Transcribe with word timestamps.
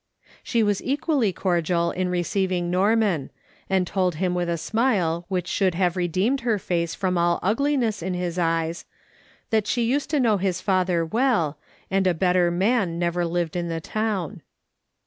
She 0.41 0.63
was 0.63 0.81
equally 0.81 1.31
cordial 1.31 1.91
in 1.91 2.09
receiving 2.09 2.71
Norman, 2.71 3.29
and 3.69 3.85
told 3.85 4.15
liim 4.15 4.33
with 4.33 4.49
a 4.49 4.57
smile 4.57 5.25
which 5.27 5.47
should 5.47 5.75
have 5.75 5.95
redeemed 5.95 6.41
her 6.41 6.57
face 6.57 6.95
from 6.95 7.19
all 7.19 7.39
ugliness 7.43 8.01
in 8.01 8.15
his 8.15 8.39
eyes, 8.39 8.85
that 9.51 9.67
she 9.67 9.83
used 9.83 10.09
to 10.09 10.19
know 10.19 10.37
his 10.37 10.59
father 10.59 11.05
well, 11.05 11.59
and 11.91 12.07
a 12.07 12.15
better 12.15 12.49
man 12.49 12.97
never 12.97 13.25
lived 13.27 13.55
in 13.55 13.67
the 13.67 13.79
town. 13.79 14.41